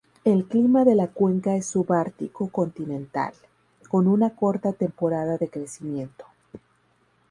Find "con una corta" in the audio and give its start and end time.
3.87-4.73